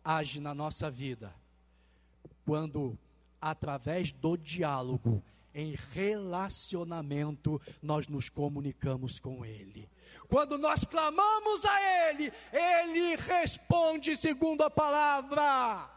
[0.03, 1.33] age na nossa vida
[2.45, 2.99] quando,
[3.39, 5.23] através do diálogo,
[5.59, 9.89] em relacionamento, nós nos comunicamos com Ele.
[10.29, 15.89] Quando nós clamamos a Ele, Ele responde segundo a palavra.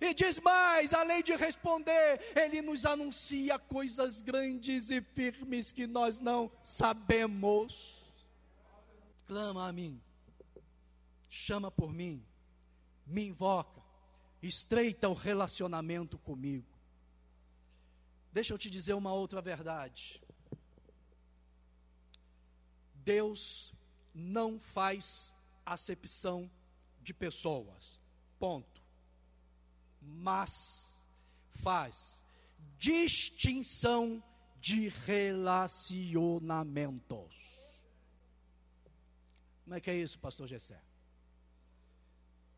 [0.00, 6.20] E diz mais, além de responder, Ele nos anuncia coisas grandes e firmes que nós
[6.20, 7.98] não sabemos.
[9.26, 10.00] Clama a mim,
[11.28, 12.24] chama por mim,
[13.04, 13.82] me invoca,
[14.40, 16.77] estreita o relacionamento comigo.
[18.38, 20.22] Deixa eu te dizer uma outra verdade.
[22.94, 23.74] Deus
[24.14, 25.34] não faz
[25.66, 26.48] acepção
[27.02, 28.00] de pessoas.
[28.38, 28.80] Ponto.
[30.00, 31.04] Mas
[31.64, 32.24] faz
[32.78, 34.22] distinção
[34.60, 37.34] de relacionamentos.
[39.64, 40.80] Como é que é isso, pastor Gessé?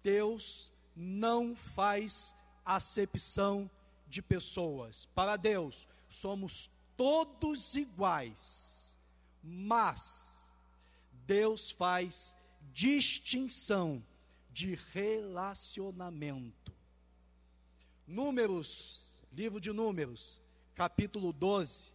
[0.03, 2.35] Deus não faz
[2.67, 3.71] acepção
[4.11, 5.07] de pessoas.
[5.15, 8.99] Para Deus, somos todos iguais,
[9.43, 10.29] mas
[11.27, 12.37] Deus faz
[12.75, 14.05] distinção
[14.51, 16.73] de relacionamento.
[18.07, 20.43] Números, livro de Números,
[20.75, 21.93] capítulo 12,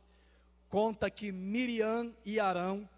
[0.69, 2.89] conta que Miriam e Arão,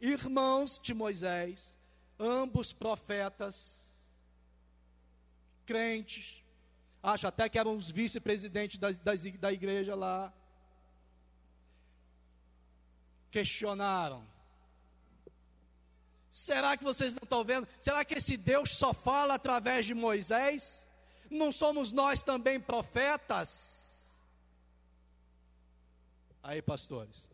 [0.00, 1.76] irmãos de Moisés,
[2.18, 3.86] ambos profetas,
[5.64, 6.42] crentes,
[7.06, 10.32] acho até que eram os vice-presidentes da, da, da igreja lá,
[13.30, 14.26] questionaram.
[16.28, 17.66] Será que vocês não estão vendo?
[17.78, 20.86] Será que esse Deus só fala através de Moisés?
[21.30, 24.18] Não somos nós também profetas?
[26.42, 27.28] Aí, pastores,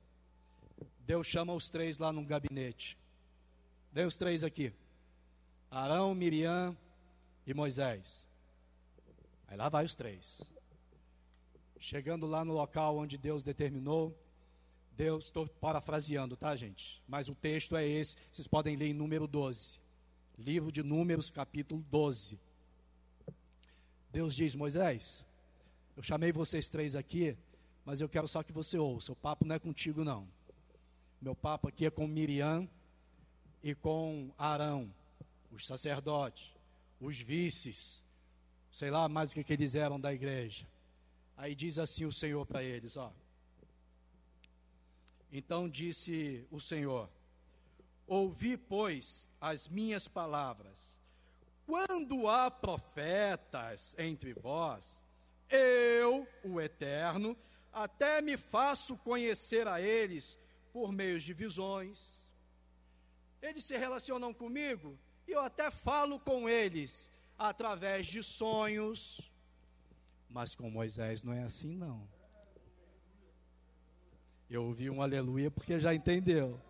[1.01, 2.97] Deus chama os três lá no gabinete.
[3.91, 4.73] Vem os três aqui:
[5.71, 6.77] Arão, Miriam
[7.47, 8.27] e Moisés.
[9.53, 10.41] Aí lá vai os três.
[11.79, 14.19] Chegando lá no local onde Deus determinou,
[14.93, 17.03] Deus, estou parafraseando, tá, gente?
[17.07, 19.79] Mas o texto é esse, vocês podem ler em número 12.
[20.39, 22.41] Livro de Números, capítulo 12.
[24.11, 25.23] Deus diz: Moisés,
[25.99, 27.37] eu chamei vocês três aqui,
[27.85, 29.13] mas eu quero só que você ouça.
[29.13, 30.27] O papo não é contigo, não.
[31.21, 32.67] Meu papo aqui é com Miriam
[33.63, 34.91] e com Arão,
[35.51, 36.51] os sacerdotes,
[36.99, 38.02] os vices,
[38.73, 40.67] sei lá mais o que, que eles eram da igreja.
[41.37, 43.13] Aí diz assim o Senhor para eles, ó.
[45.31, 47.09] Então disse o Senhor:
[48.07, 50.99] Ouvi, pois, as minhas palavras.
[51.67, 55.01] Quando há profetas entre vós,
[55.49, 57.37] eu, o Eterno,
[57.73, 60.39] até me faço conhecer a eles
[60.73, 62.23] por meio de visões.
[63.41, 67.12] Eles se relacionam comigo e eu até falo com eles
[67.49, 69.31] através de sonhos.
[70.29, 72.09] Mas com Moisés não é assim, não.
[74.49, 76.61] Eu ouvi um aleluia porque já entendeu.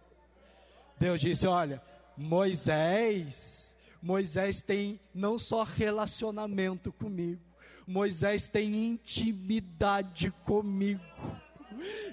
[0.99, 1.83] Deus disse: Olha,
[2.17, 7.43] Moisés, Moisés tem não só relacionamento comigo,
[7.87, 11.03] Moisés tem intimidade comigo.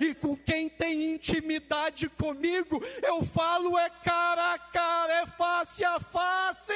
[0.02, 6.00] E com quem tem intimidade comigo, eu falo é cara a cara, é face a
[6.00, 6.74] face.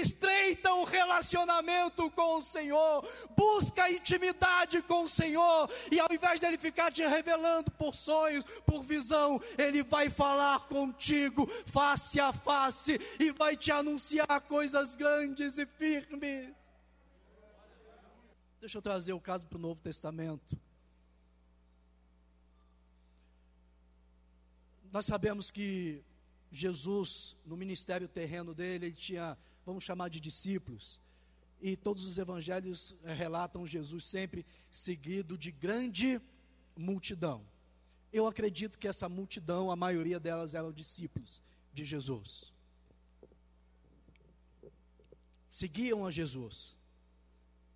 [0.00, 6.58] Estreita o relacionamento com o Senhor, busca intimidade com o Senhor, e ao invés dele
[6.58, 13.30] ficar te revelando por sonhos, por visão, ele vai falar contigo face a face e
[13.30, 16.54] vai te anunciar coisas grandes e firmes.
[18.60, 20.56] Deixa eu trazer o caso para o Novo Testamento.
[24.92, 26.04] Nós sabemos que
[26.52, 31.00] Jesus, no ministério terreno dele, ele tinha, vamos chamar de discípulos,
[31.60, 36.20] e todos os evangelhos eh, relatam Jesus sempre seguido de grande
[36.76, 37.44] multidão.
[38.12, 41.40] Eu acredito que essa multidão, a maioria delas eram discípulos
[41.72, 42.52] de Jesus.
[45.48, 46.76] Seguiam a Jesus.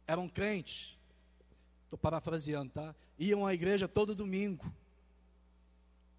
[0.07, 0.99] Eram crentes.
[1.85, 2.95] Estou parafraseando, tá?
[3.19, 4.71] Iam à igreja todo domingo.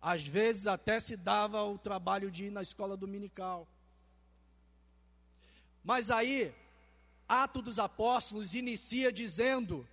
[0.02, 3.68] Às vezes até se dava o trabalho de ir na escola dominical.
[5.88, 6.54] Mas aí,
[7.30, 9.88] Ato dos Apóstolos inicia dizendo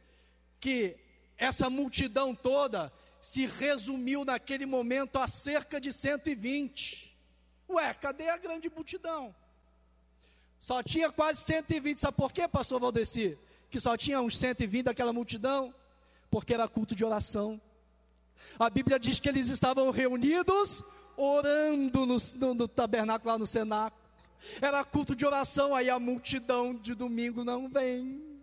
[0.58, 0.96] que
[1.38, 7.16] essa multidão toda se resumiu naquele momento a cerca de 120.
[7.68, 9.32] Ué, cadê a grande multidão?
[10.58, 12.00] Só tinha quase 120.
[12.00, 13.38] Sabe por quê, pastor Valdeci?
[13.70, 15.72] Que só tinha uns 120 daquela multidão?
[16.28, 17.60] Porque era culto de oração.
[18.58, 20.82] A Bíblia diz que eles estavam reunidos
[21.16, 24.03] orando no, no, no tabernáculo lá no cenáculo.
[24.60, 28.34] Era culto de oração, aí a multidão de domingo não vem.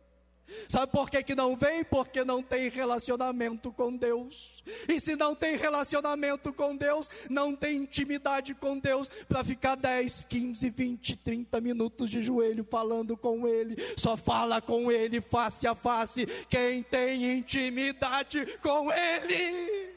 [0.67, 1.83] Sabe por que, que não vem?
[1.83, 4.63] Porque não tem relacionamento com Deus.
[4.87, 10.25] E se não tem relacionamento com Deus, não tem intimidade com Deus para ficar 10,
[10.25, 13.75] 15, 20, 30 minutos de joelho falando com Ele.
[13.97, 19.91] Só fala com Ele face a face quem tem intimidade com Ele.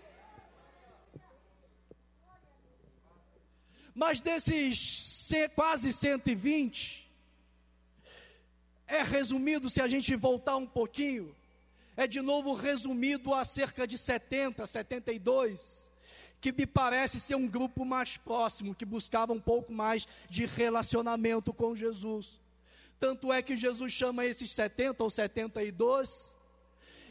[3.94, 5.13] Mas desses
[5.54, 7.04] quase 120,
[8.86, 11.34] é resumido, se a gente voltar um pouquinho,
[11.96, 15.90] é de novo resumido a cerca de 70, 72,
[16.40, 21.52] que me parece ser um grupo mais próximo, que buscava um pouco mais de relacionamento
[21.52, 22.38] com Jesus.
[23.00, 26.36] Tanto é que Jesus chama esses 70 ou 72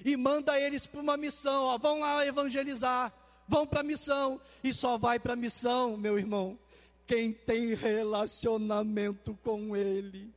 [0.05, 3.13] e manda eles para uma missão, ó, vão lá evangelizar,
[3.47, 6.59] vão para a missão, e só vai para a missão, meu irmão,
[7.05, 10.33] quem tem relacionamento com Ele.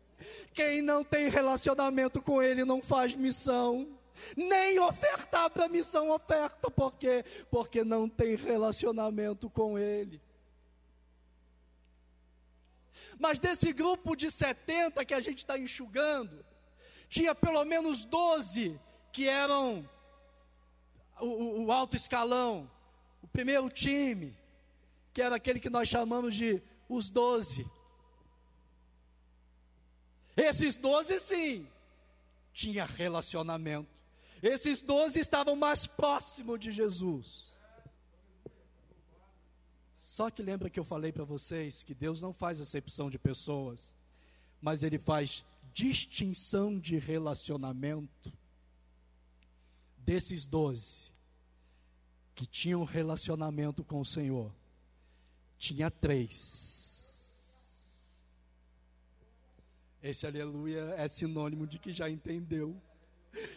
[0.52, 3.88] Quem não tem relacionamento com Ele não faz missão.
[4.36, 7.24] Nem ofertar para missão oferta, por quê?
[7.50, 10.20] Porque não tem relacionamento com Ele.
[13.18, 16.44] Mas desse grupo de 70 que a gente está enxugando,
[17.08, 18.78] tinha pelo menos 12
[19.12, 19.88] que eram
[21.20, 22.70] o, o, alto escalão,
[23.22, 24.36] o primeiro time,
[25.16, 27.66] que era aquele que nós chamamos de os 12.
[30.36, 31.66] Esses doze, sim,
[32.52, 33.88] tinha relacionamento.
[34.42, 37.58] Esses doze estavam mais próximos de Jesus.
[39.96, 43.96] Só que lembra que eu falei para vocês que Deus não faz acepção de pessoas,
[44.60, 45.42] mas Ele faz
[45.72, 48.30] distinção de relacionamento.
[49.96, 51.10] Desses doze
[52.34, 54.52] que tinham relacionamento com o Senhor,
[55.58, 56.66] tinha três
[60.06, 62.80] Esse aleluia é sinônimo de que já entendeu.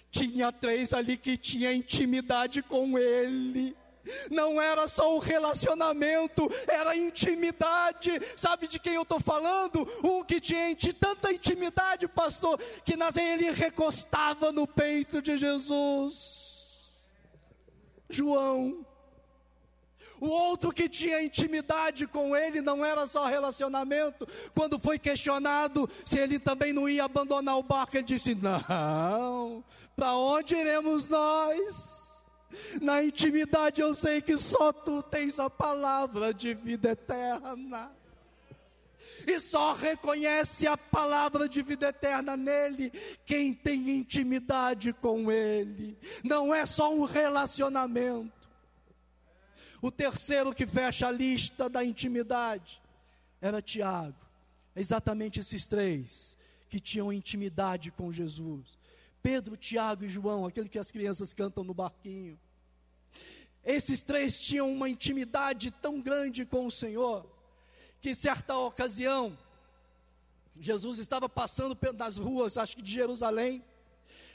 [0.09, 3.77] Tinha três ali que tinha intimidade com ele.
[4.31, 8.11] Não era só o relacionamento, era intimidade.
[8.35, 9.87] Sabe de quem eu estou falando?
[10.03, 16.97] Um que tinha tanta intimidade, pastor, que nas ele recostava no peito de Jesus.
[18.09, 18.88] João.
[20.19, 24.27] O outro que tinha intimidade com ele não era só relacionamento.
[24.53, 29.63] Quando foi questionado se ele também não ia abandonar o barco, ele disse: Não,
[29.95, 32.23] para onde iremos nós?
[32.81, 37.91] Na intimidade eu sei que só tu tens a palavra de vida eterna
[39.27, 42.91] e só reconhece a palavra de vida eterna nele
[43.25, 45.97] quem tem intimidade com ele.
[46.23, 48.38] Não é só um relacionamento.
[49.81, 52.81] O terceiro que fecha a lista da intimidade
[53.41, 54.15] era Tiago.
[54.75, 56.37] É exatamente esses três
[56.69, 58.77] que tinham intimidade com Jesus.
[59.21, 62.39] Pedro, Tiago e João, aquele que as crianças cantam no barquinho.
[63.63, 67.29] Esses três tinham uma intimidade tão grande com o Senhor,
[68.01, 69.37] que certa ocasião,
[70.57, 73.63] Jesus estava passando nas ruas, acho que de Jerusalém,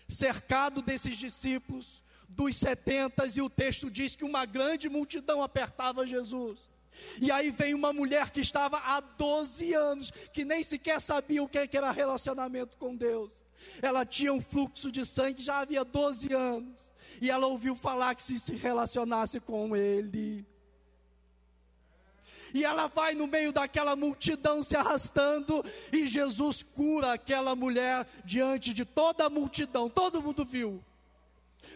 [0.09, 6.59] cercado desses discípulos, dos setentas, e o texto diz que uma grande multidão apertava Jesus.
[7.21, 11.49] E aí vem uma mulher que estava há 12 anos, que nem sequer sabia o
[11.49, 13.45] que era relacionamento com Deus.
[13.83, 16.93] Ela tinha um fluxo de sangue já havia 12 anos.
[17.21, 20.45] E ela ouviu falar que se se relacionasse com Ele.
[22.53, 28.73] E ela vai no meio daquela multidão se arrastando, e Jesus cura aquela mulher diante
[28.73, 30.81] de toda a multidão, todo mundo viu.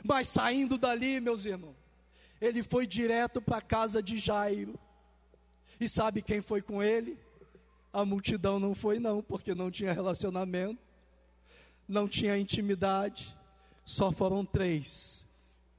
[0.05, 1.77] Mas saindo dali, meus irmãos,
[2.41, 4.79] ele foi direto para a casa de Jairo.
[5.81, 7.19] E sabe quem foi com ele?
[7.93, 10.81] A multidão não foi, não, porque não tinha relacionamento,
[11.89, 13.37] não tinha intimidade.
[13.85, 15.25] Só foram três: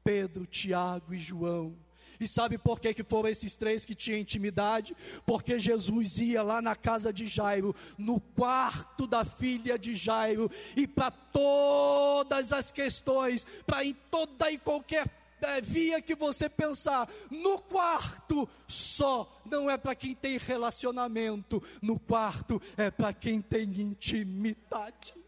[0.04, 1.76] Pedro, Tiago e João.
[2.20, 4.96] E sabe por que, que foram esses três que tinham intimidade?
[5.26, 10.86] Porque Jesus ia lá na casa de Jairo, no quarto da filha de Jairo, e
[10.86, 15.08] para todas as questões, para em toda e qualquer
[15.42, 21.98] é, via que você pensar, no quarto só, não é para quem tem relacionamento, no
[21.98, 25.19] quarto é para quem tem intimidade.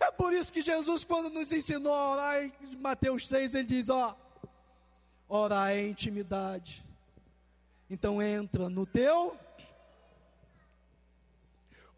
[0.00, 3.88] É por isso que Jesus, quando nos ensinou a orar em Mateus 6, ele diz:
[3.88, 4.16] Ó,
[5.28, 6.84] orar é intimidade.
[7.88, 9.36] Então entra no teu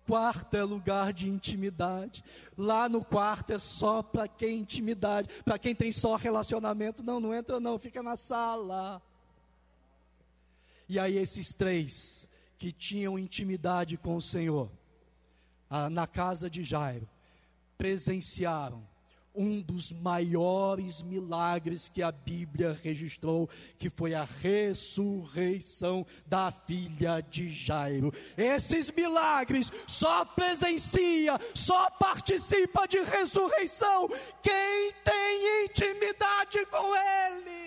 [0.07, 2.25] quarto é lugar de intimidade.
[2.57, 7.03] Lá no quarto é só para quem intimidade, para quem tem só relacionamento.
[7.03, 9.01] Não, não entra não, fica na sala.
[10.89, 12.29] E aí esses três
[12.59, 14.71] que tinham intimidade com o Senhor,
[15.71, 17.09] ah, na casa de Jairo,
[17.83, 18.87] presenciaram
[19.35, 27.51] um dos maiores milagres que a Bíblia registrou, que foi a ressurreição da filha de
[27.51, 28.13] Jairo.
[28.37, 34.09] Esses milagres só presencia, só participa de ressurreição
[34.41, 37.62] quem tem intimidade com Ele.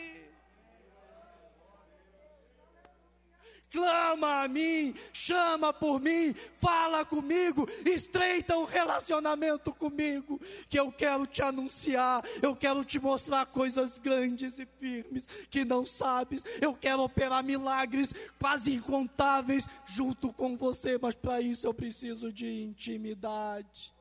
[3.75, 11.27] Clama a mim, chama por mim, fala comigo, estreita um relacionamento comigo, que eu quero
[11.27, 17.03] te anunciar, eu quero te mostrar coisas grandes e firmes que não sabes, eu quero
[17.03, 23.93] operar milagres quase incontáveis junto com você, mas para isso eu preciso de intimidade.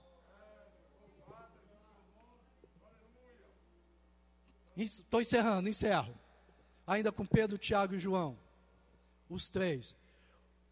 [4.77, 6.17] Estou encerrando, encerro.
[6.87, 8.44] Ainda com Pedro, Tiago e João
[9.35, 9.95] os três.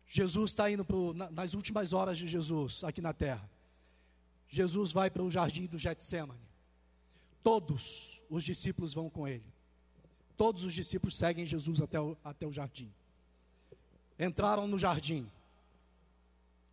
[0.07, 3.49] Jesus está indo pro, nas últimas horas de Jesus aqui na terra.
[4.49, 6.39] Jesus vai para o jardim do Getsemane.
[7.43, 9.45] Todos os discípulos vão com ele.
[10.37, 12.93] Todos os discípulos seguem Jesus até o, até o jardim.
[14.19, 15.31] Entraram no jardim,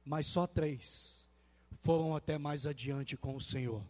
[0.04, 1.26] mas só três
[1.82, 3.82] foram até mais adiante com o Senhor.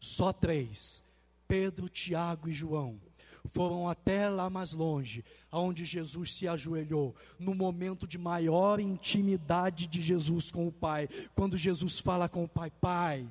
[0.00, 1.02] Só três:
[1.46, 2.98] Pedro, Tiago e João
[3.46, 10.00] foram até lá mais longe, aonde Jesus se ajoelhou, no momento de maior intimidade de
[10.00, 13.26] Jesus com o Pai, quando Jesus fala com o Pai: Pai,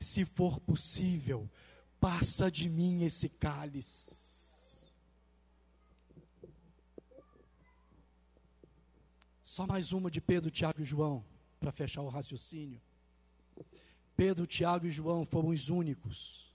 [0.00, 1.48] se for possível,
[2.00, 4.28] passa de mim esse cálice.
[9.42, 11.24] Só mais uma de Pedro, Tiago e João,
[11.58, 12.80] para fechar o raciocínio.
[14.16, 16.48] Pedro, Tiago e João foram os únicos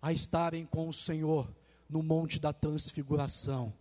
[0.00, 1.52] a estarem com o Senhor
[1.88, 3.72] no Monte da Transfiguração.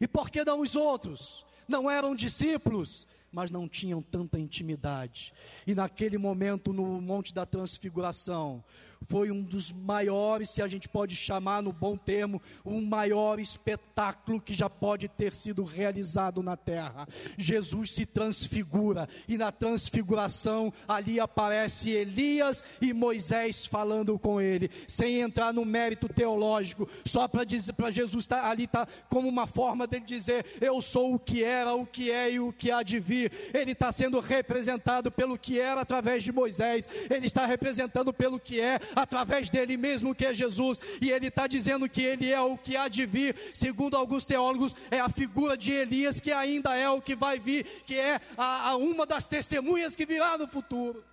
[0.00, 1.46] E por que não os outros?
[1.68, 5.32] Não eram discípulos, mas não tinham tanta intimidade.
[5.66, 8.62] E naquele momento, no Monte da Transfiguração,
[9.08, 14.40] foi um dos maiores, se a gente pode chamar no bom termo, um maior espetáculo
[14.40, 17.06] que já pode ter sido realizado na terra.
[17.36, 25.20] Jesus se transfigura e na transfiguração ali aparece Elias e Moisés falando com ele, sem
[25.20, 29.86] entrar no mérito teológico, só para dizer para Jesus tá, ali tá como uma forma
[29.86, 32.98] dele dizer: eu sou o que era, o que é e o que há de
[32.98, 33.30] vir.
[33.52, 36.88] Ele está sendo representado pelo que era através de Moisés.
[37.10, 41.46] Ele está representando pelo que é através dele mesmo, que é Jesus, e ele está
[41.46, 45.56] dizendo que ele é o que há de vir, segundo alguns teólogos, é a figura
[45.56, 49.28] de Elias, que ainda é o que vai vir, que é a, a uma das
[49.28, 51.04] testemunhas que virá no futuro.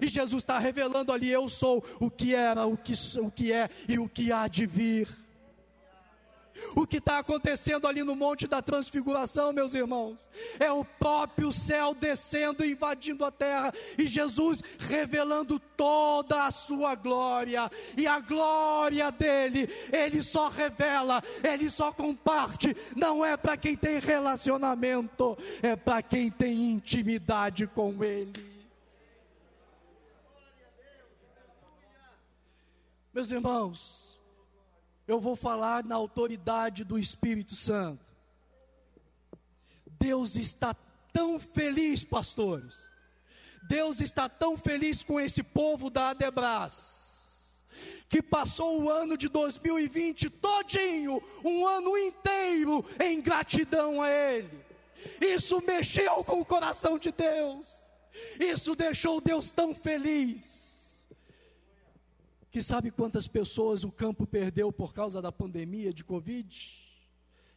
[0.00, 3.68] E Jesus está revelando ali: eu sou o que era, o que, o que é
[3.88, 5.25] e o que há de vir.
[6.74, 10.28] O que está acontecendo ali no Monte da Transfiguração, meus irmãos,
[10.58, 16.94] é o próprio céu descendo e invadindo a terra, e Jesus revelando toda a sua
[16.94, 23.76] glória, e a glória dele, ele só revela, ele só comparte, não é para quem
[23.76, 28.56] tem relacionamento, é para quem tem intimidade com ele.
[33.12, 34.15] Meus irmãos,
[35.06, 38.04] eu vou falar na autoridade do Espírito Santo.
[39.98, 40.74] Deus está
[41.12, 42.76] tão feliz, pastores.
[43.68, 47.64] Deus está tão feliz com esse povo da Adebras,
[48.08, 54.64] que passou o ano de 2020 todinho, um ano inteiro em gratidão a Ele.
[55.20, 57.80] Isso mexeu com o coração de Deus.
[58.40, 60.65] Isso deixou Deus tão feliz.
[62.56, 66.98] Que sabe quantas pessoas o campo perdeu por causa da pandemia de Covid?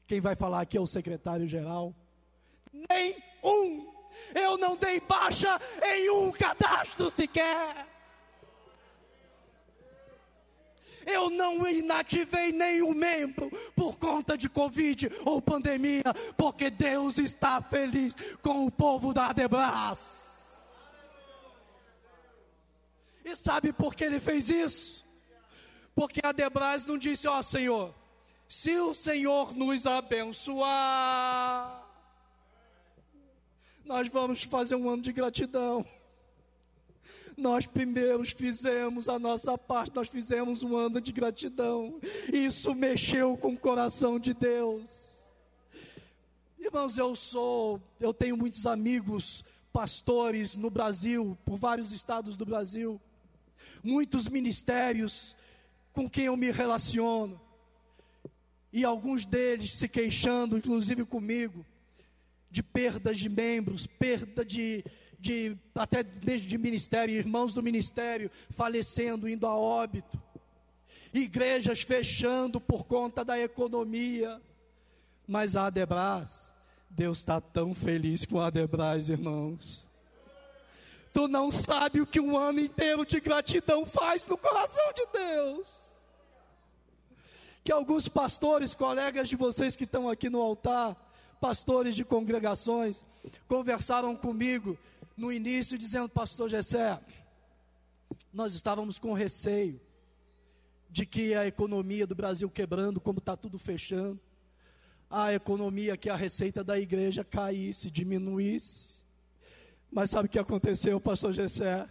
[0.05, 1.95] Quem vai falar aqui é o secretário-geral.
[2.73, 3.93] Nem um.
[4.35, 7.87] Eu não dei baixa em um cadastro sequer.
[11.05, 18.13] Eu não inativei nenhum membro por conta de Covid ou pandemia, porque Deus está feliz
[18.41, 20.29] com o povo da Adebras.
[23.23, 25.03] E sabe por que ele fez isso?
[25.95, 27.95] Porque a Debras não disse, ó oh, Senhor,
[28.47, 31.83] se o Senhor nos abençoar,
[33.83, 35.83] nós vamos fazer um ano de gratidão.
[37.35, 41.99] Nós primeiros fizemos a nossa parte, nós fizemos um ano de gratidão.
[42.31, 45.23] Isso mexeu com o coração de Deus.
[46.59, 49.43] Irmãos, eu sou, eu tenho muitos amigos
[49.73, 53.01] pastores no Brasil, por vários estados do Brasil
[53.83, 55.35] muitos ministérios
[55.91, 57.39] com quem eu me relaciono,
[58.71, 61.65] e alguns deles se queixando, inclusive comigo,
[62.51, 64.83] de perdas de membros, perda de,
[65.19, 70.21] de até mesmo de ministério, irmãos do ministério falecendo, indo a óbito,
[71.13, 74.39] igrejas fechando por conta da economia,
[75.27, 76.51] mas a Adebras,
[76.89, 79.88] Deus está tão feliz com a Adebras, irmãos.
[81.13, 85.81] Tu não sabe o que um ano inteiro de gratidão faz no coração de Deus.
[87.63, 90.95] Que alguns pastores, colegas de vocês que estão aqui no altar,
[91.41, 93.05] pastores de congregações,
[93.47, 94.77] conversaram comigo
[95.17, 96.99] no início, dizendo: Pastor Gessé,
[98.33, 99.79] nós estávamos com receio
[100.89, 104.19] de que a economia do Brasil quebrando, como está tudo fechando,
[105.09, 108.98] a economia, que a receita da igreja caísse, diminuísse.
[109.91, 111.87] Mas sabe o que aconteceu, pastor Gessé?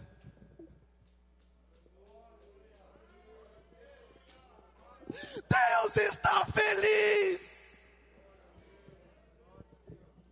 [5.49, 7.89] Deus está feliz.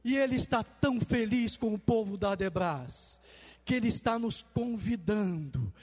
[0.03, 3.20] E Ele está tão feliz com o povo da Adebras,
[3.65, 5.74] que Ele está nos convidando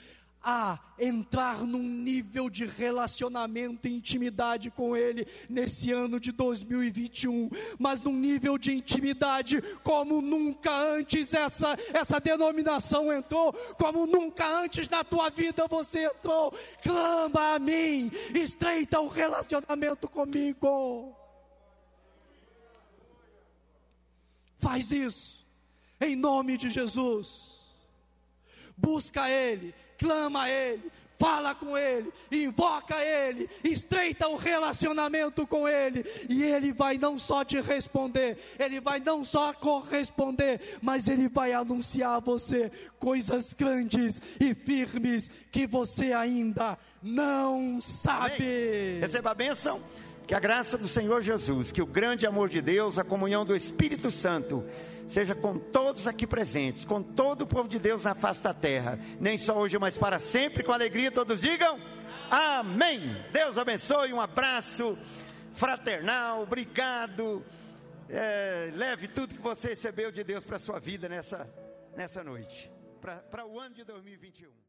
[0.47, 7.99] a entrar num nível de relacionamento e intimidade com Ele nesse ano de 2021, mas
[7.99, 15.03] num nível de intimidade como nunca antes essa, essa denominação entrou, como nunca antes na
[15.03, 16.53] tua vida você entrou.
[16.83, 21.17] Clama a mim, estreita o um relacionamento comigo.
[24.59, 25.43] Faz isso,
[25.99, 27.55] em nome de Jesus.
[28.77, 36.05] Busca Ele clama a Ele, fala com Ele, invoca Ele, estreita o relacionamento com Ele,
[36.29, 41.53] e Ele vai não só te responder, Ele vai não só corresponder, mas Ele vai
[41.53, 48.43] anunciar a você coisas grandes e firmes que você ainda não sabe.
[48.43, 48.99] Amém.
[48.99, 49.81] Receba a bênção.
[50.27, 53.55] Que a graça do Senhor Jesus, que o grande amor de Deus, a comunhão do
[53.55, 54.65] Espírito Santo,
[55.07, 58.97] seja com todos aqui presentes, com todo o povo de Deus na face da terra,
[59.19, 61.79] nem só hoje, mas para sempre, com alegria, todos digam
[62.29, 63.01] amém.
[63.31, 64.97] Deus abençoe, um abraço
[65.53, 67.45] fraternal, obrigado.
[68.09, 71.47] É, leve tudo que você recebeu de Deus para a sua vida nessa,
[71.95, 72.71] nessa noite,
[73.29, 74.64] para o ano de 2021.